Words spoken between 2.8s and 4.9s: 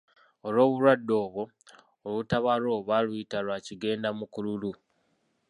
baaluyita lwa Kigendamukululu.